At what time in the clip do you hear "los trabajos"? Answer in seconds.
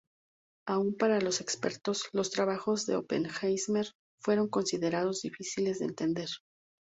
2.11-2.87